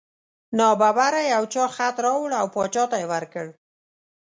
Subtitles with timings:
[0.57, 3.47] نا ببره یو چا خط راوړ او باچا ته یې ورکړ.